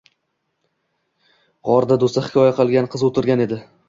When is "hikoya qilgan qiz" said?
2.29-3.05